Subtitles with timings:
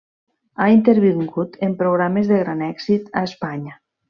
[0.63, 3.79] Ha intervingut en programes de gran èxit a Espanya.